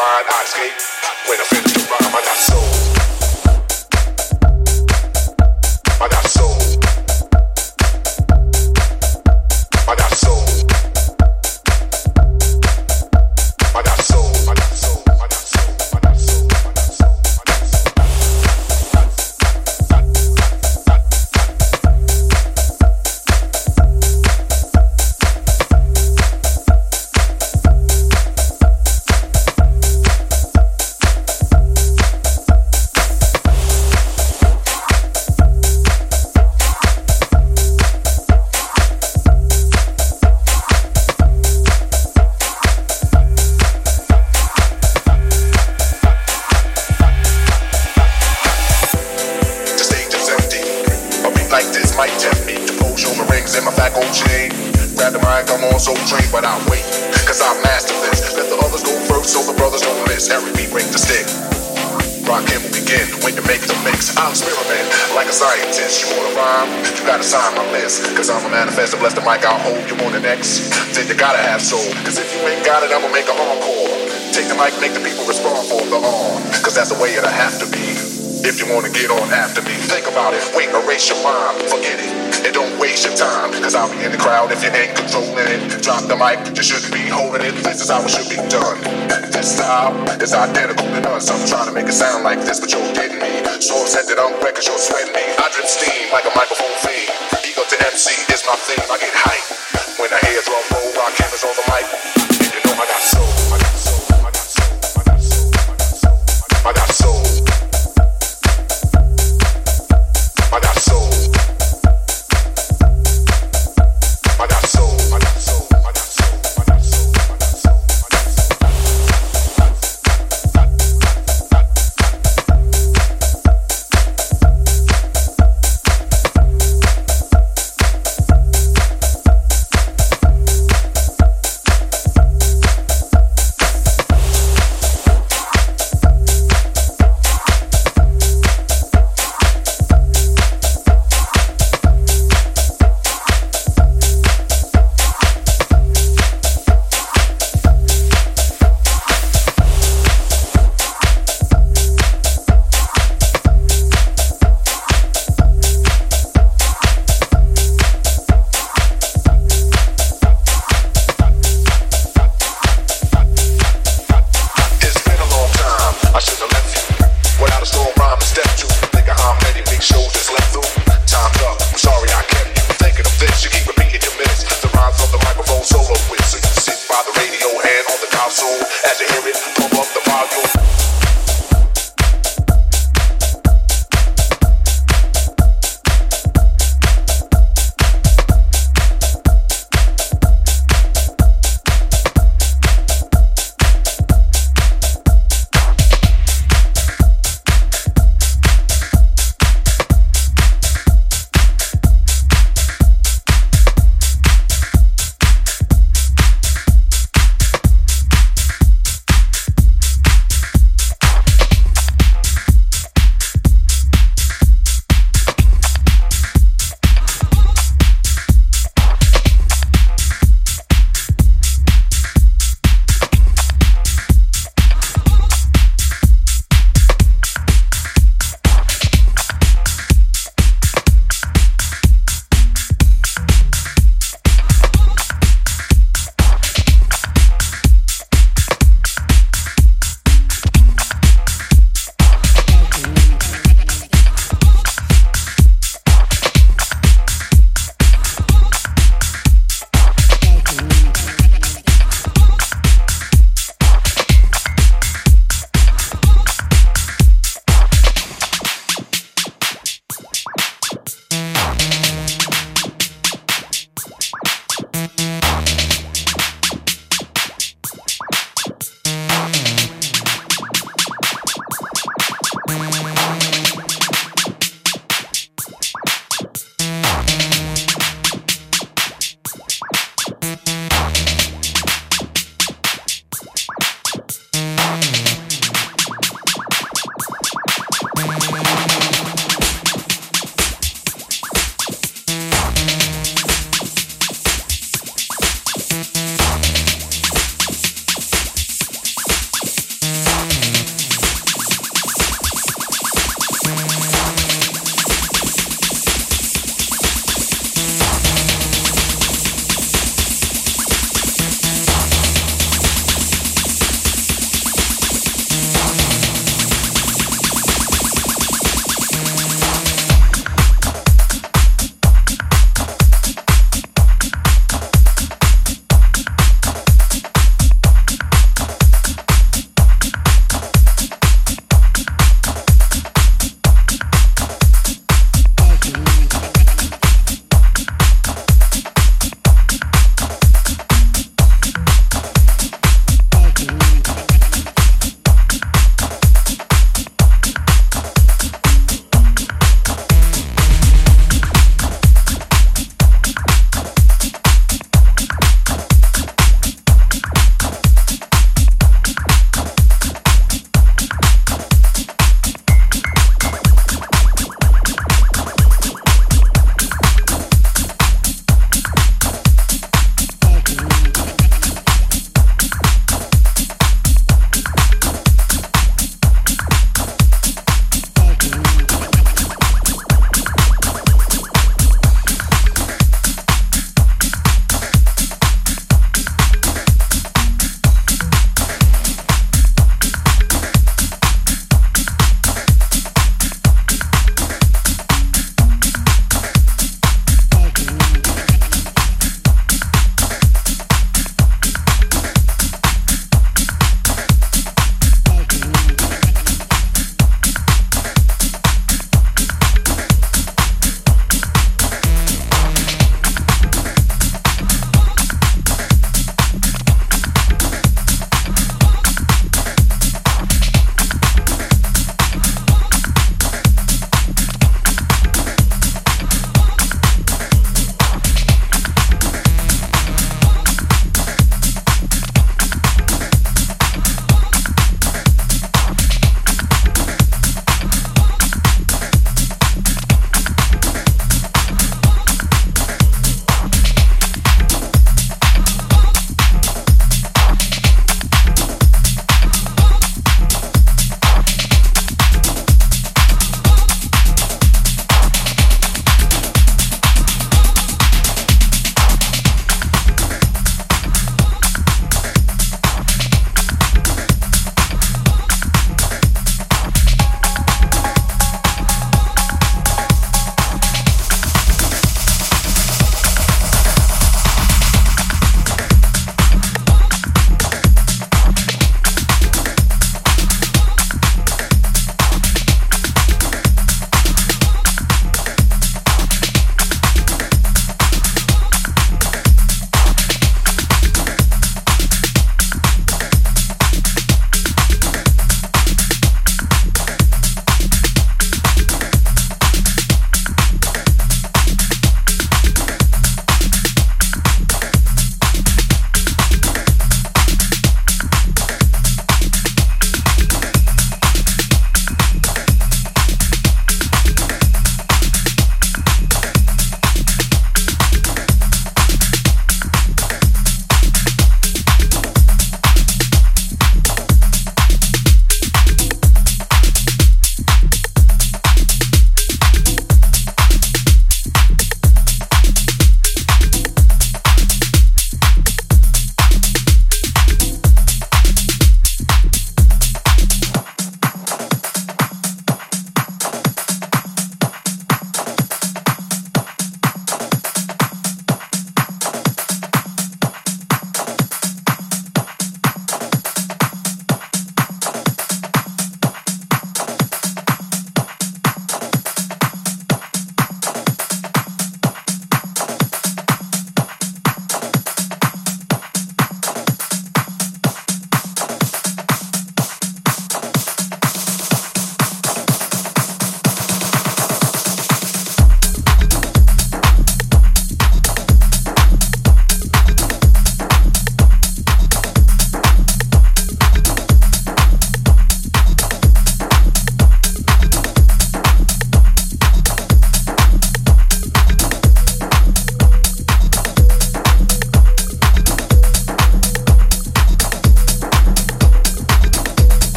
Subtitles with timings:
[0.00, 0.76] line, I escape.
[1.28, 2.70] When I finish the rhyme, I got soul.
[6.00, 6.89] I got soul.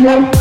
[0.00, 0.39] No.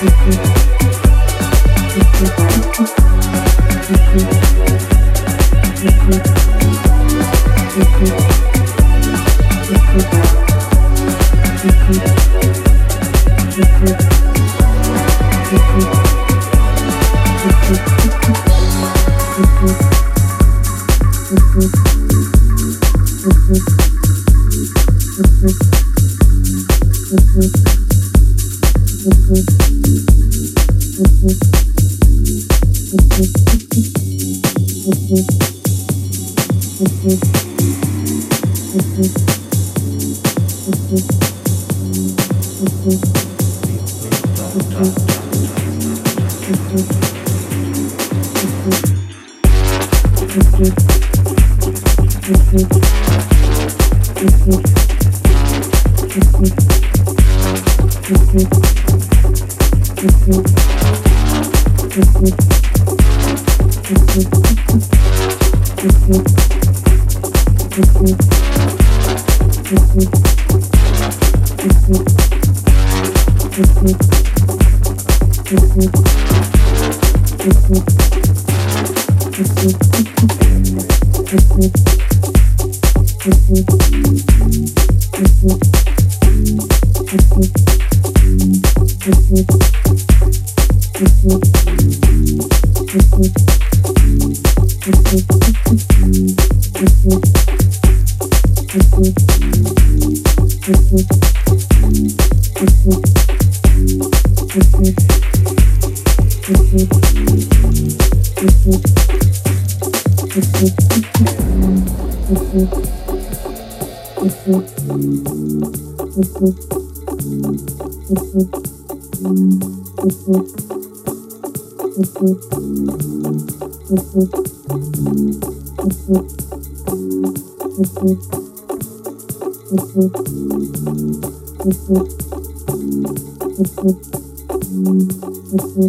[0.00, 0.49] Thank you.